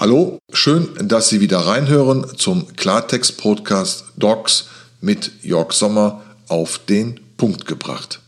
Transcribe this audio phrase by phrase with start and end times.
[0.00, 4.68] Hallo, schön, dass Sie wieder reinhören zum Klartext-Podcast Docs
[5.00, 8.20] mit Jörg Sommer auf den Punkt gebracht.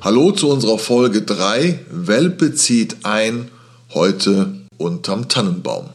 [0.00, 1.80] Hallo zu unserer Folge 3.
[1.90, 3.50] Welpe zieht ein,
[3.92, 5.90] heute unterm Tannenbaum.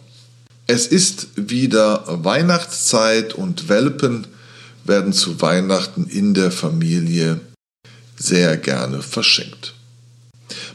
[0.68, 4.28] Es ist wieder Weihnachtszeit und Welpen
[4.84, 7.40] werden zu Weihnachten in der Familie
[8.18, 9.74] sehr gerne verschenkt.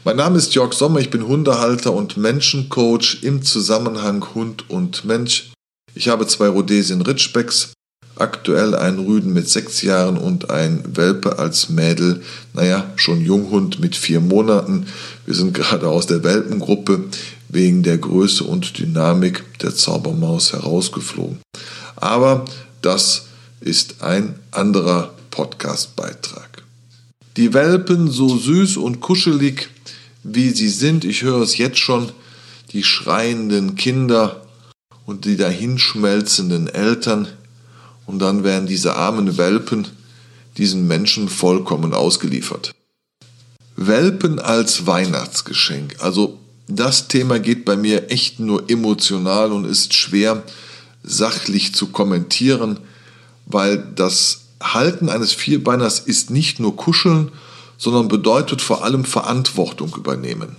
[0.05, 5.51] Mein Name ist Jörg Sommer, ich bin Hundehalter und Menschencoach im Zusammenhang Hund und Mensch.
[5.95, 7.73] Ich habe zwei Rhodesien Ritschbecks,
[8.17, 12.23] aktuell einen Rüden mit sechs Jahren und ein Welpe als Mädel,
[12.55, 14.87] naja, schon Junghund mit vier Monaten.
[15.25, 17.05] Wir sind gerade aus der Welpengruppe
[17.49, 21.39] wegen der Größe und Dynamik der Zaubermaus herausgeflogen.
[21.97, 22.45] Aber
[22.83, 23.27] das
[23.67, 26.63] ist ein anderer Podcastbeitrag.
[27.37, 29.69] Die Welpen, so süß und kuschelig
[30.23, 32.11] wie sie sind, ich höre es jetzt schon,
[32.73, 34.47] die schreienden Kinder
[35.05, 37.29] und die dahinschmelzenden Eltern,
[38.07, 39.89] und dann werden diese armen Welpen
[40.59, 42.73] diesen Menschen vollkommen ausgeliefert.
[43.75, 45.97] Welpen als Weihnachtsgeschenk.
[45.99, 50.45] Also das Thema geht bei mir echt nur emotional und ist schwer
[51.03, 52.79] sachlich zu kommentieren
[53.47, 57.33] weil das Halten eines Vierbeiners ist nicht nur Kuscheln,
[57.79, 60.57] sondern bedeutet vor allem Verantwortung übernehmen.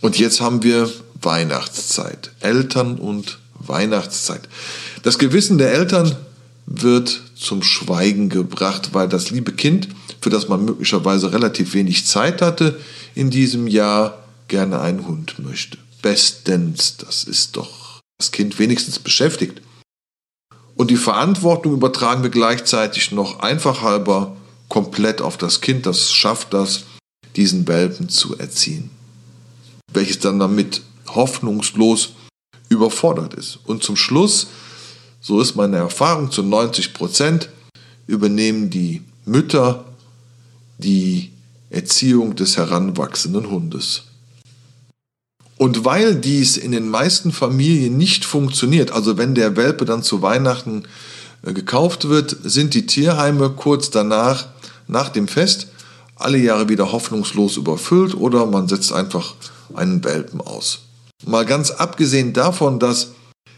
[0.00, 4.48] Und jetzt haben wir Weihnachtszeit, Eltern und Weihnachtszeit.
[5.02, 6.16] Das Gewissen der Eltern
[6.66, 9.88] wird zum Schweigen gebracht, weil das liebe Kind,
[10.20, 12.78] für das man möglicherweise relativ wenig Zeit hatte,
[13.14, 15.78] in diesem Jahr gerne einen Hund möchte.
[16.02, 19.60] Bestens, das ist doch das Kind wenigstens beschäftigt.
[20.76, 24.36] Und die Verantwortung übertragen wir gleichzeitig noch einfach halber
[24.68, 26.84] komplett auf das Kind, das schafft das,
[27.36, 28.90] diesen Welpen zu erziehen.
[29.92, 32.14] Welches dann damit hoffnungslos
[32.68, 33.60] überfordert ist.
[33.64, 34.48] Und zum Schluss,
[35.20, 37.50] so ist meine Erfahrung, zu 90 Prozent
[38.06, 39.84] übernehmen die Mütter
[40.78, 41.30] die
[41.70, 44.04] Erziehung des heranwachsenden Hundes.
[45.56, 50.20] Und weil dies in den meisten Familien nicht funktioniert, also wenn der Welpe dann zu
[50.20, 50.84] Weihnachten
[51.42, 54.48] äh, gekauft wird, sind die Tierheime kurz danach,
[54.88, 55.68] nach dem Fest,
[56.16, 59.34] alle Jahre wieder hoffnungslos überfüllt oder man setzt einfach
[59.74, 60.80] einen Welpen aus.
[61.26, 63.12] Mal ganz abgesehen davon, dass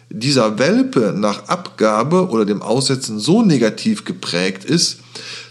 [0.09, 4.99] dieser Welpe nach Abgabe oder dem Aussetzen so negativ geprägt ist,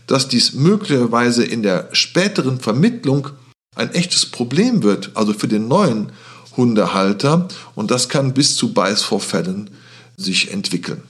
[0.08, 3.30] dass dies möglicherweise in der späteren Vermittlung
[3.76, 6.12] ein echtes Problem wird, also für den neuen
[6.58, 9.70] Hundehalter und das kann bis zu Beißvorfällen
[10.18, 11.04] sich entwickeln.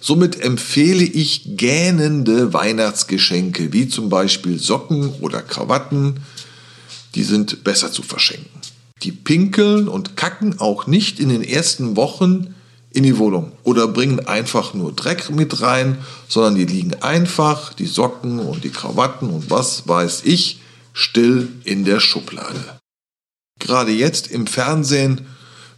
[0.00, 6.20] Somit empfehle ich gähnende Weihnachtsgeschenke, wie zum Beispiel Socken oder Krawatten,
[7.14, 8.60] die sind besser zu verschenken.
[9.02, 12.54] Die pinkeln und kacken auch nicht in den ersten Wochen
[12.90, 17.86] in die Wohnung oder bringen einfach nur Dreck mit rein, sondern die liegen einfach, die
[17.86, 20.60] Socken und die Krawatten und was weiß ich,
[20.92, 22.81] still in der Schublade.
[23.62, 25.20] Gerade jetzt im Fernsehen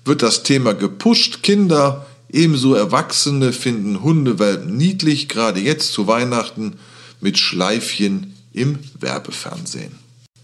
[0.06, 1.43] wird das Thema gepusht.
[1.43, 6.77] Kinder, ebenso Erwachsene finden Hundewelpen niedlich, gerade jetzt zu Weihnachten
[7.21, 9.93] mit Schleifchen im Werbefernsehen.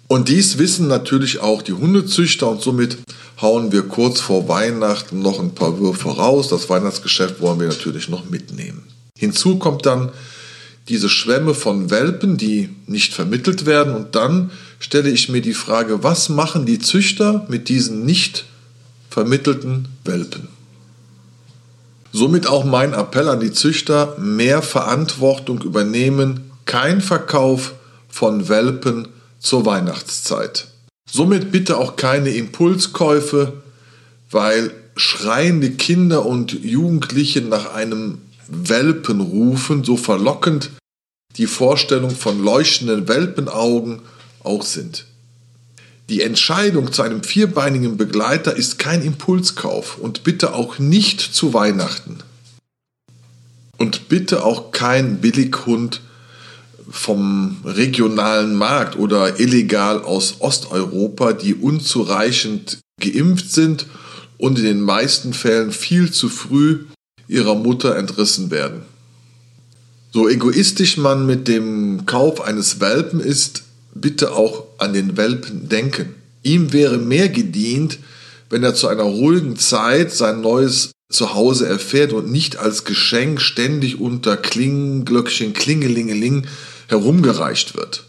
[0.06, 2.98] Und dies wissen natürlich auch die Hundezüchter und somit
[3.40, 6.48] hauen wir kurz vor Weihnachten noch ein paar Würfe raus.
[6.48, 8.82] Das Weihnachtsgeschäft wollen wir natürlich noch mitnehmen.
[9.16, 10.10] Hinzu kommt dann
[10.90, 13.94] diese Schwämme von Welpen, die nicht vermittelt werden.
[13.94, 18.46] Und dann stelle ich mir die Frage, was machen die Züchter mit diesen nicht
[19.08, 20.48] vermittelten Welpen?
[22.12, 27.74] Somit auch mein Appell an die Züchter, mehr Verantwortung übernehmen, kein Verkauf
[28.08, 29.06] von Welpen
[29.38, 30.66] zur Weihnachtszeit.
[31.08, 33.52] Somit bitte auch keine Impulskäufe,
[34.30, 40.70] weil schreiende Kinder und Jugendliche nach einem Welpen rufen, so verlockend
[41.36, 44.00] die Vorstellung von leuchtenden Welpenaugen
[44.42, 45.06] auch sind.
[46.08, 52.18] Die Entscheidung zu einem vierbeinigen Begleiter ist kein Impulskauf und bitte auch nicht zu Weihnachten.
[53.78, 56.00] Und bitte auch kein Billighund
[56.90, 63.86] vom regionalen Markt oder illegal aus Osteuropa, die unzureichend geimpft sind
[64.36, 66.86] und in den meisten Fällen viel zu früh
[67.28, 68.82] ihrer Mutter entrissen werden.
[70.12, 73.62] So egoistisch man mit dem Kauf eines Welpen ist,
[73.94, 76.14] bitte auch an den Welpen denken.
[76.42, 77.98] Ihm wäre mehr gedient,
[78.48, 83.40] wenn er zu einer ruhigen Zeit sein neues zu Hause erfährt und nicht als Geschenk
[83.40, 86.46] ständig unter Klingenglöckchen, Klingelingeling
[86.88, 88.04] herumgereicht wird.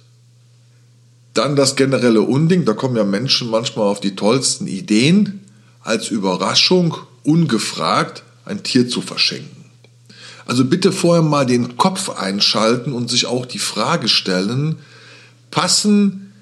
[1.33, 5.41] Dann das generelle Unding, da kommen ja Menschen manchmal auf die tollsten Ideen,
[5.81, 9.65] als Überraschung, ungefragt, ein Tier zu verschenken.
[10.45, 14.77] Also bitte vorher mal den Kopf einschalten und sich auch die Frage stellen,
[15.51, 16.33] passen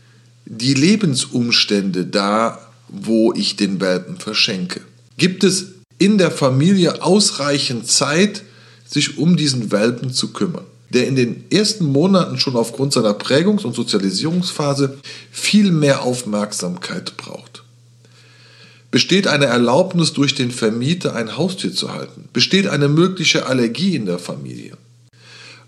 [0.45, 4.81] die Lebensumstände da, wo ich den Welpen verschenke?
[5.17, 8.43] Gibt es in der Familie ausreichend Zeit,
[8.87, 10.65] sich um diesen Welpen zu kümmern?
[10.91, 14.97] der in den ersten Monaten schon aufgrund seiner Prägungs- und Sozialisierungsphase
[15.31, 17.63] viel mehr Aufmerksamkeit braucht.
[18.91, 22.27] Besteht eine Erlaubnis durch den Vermieter, ein Haustier zu halten?
[22.33, 24.77] Besteht eine mögliche Allergie in der Familie?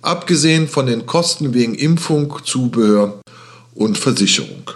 [0.01, 3.21] Abgesehen von den Kosten wegen Impfung, Zubehör
[3.75, 4.71] und Versicherung.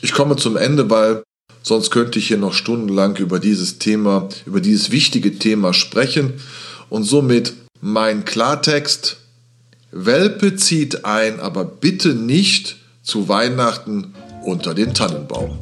[0.00, 1.22] Ich komme zum Ende, weil
[1.62, 6.34] sonst könnte ich hier noch stundenlang über dieses Thema, über dieses wichtige Thema sprechen
[6.88, 9.18] und somit mein Klartext.
[9.90, 14.14] Welpe zieht ein, aber bitte nicht zu Weihnachten
[14.44, 15.58] unter den Tannenbaum.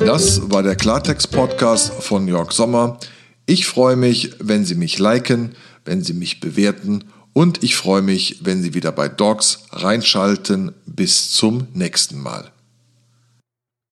[0.00, 2.98] Das war der Klartext-Podcast von Jörg Sommer.
[3.44, 5.54] Ich freue mich, wenn Sie mich liken,
[5.88, 10.72] wenn Sie mich bewerten und ich freue mich, wenn Sie wieder bei Dogs reinschalten.
[10.84, 12.52] Bis zum nächsten Mal.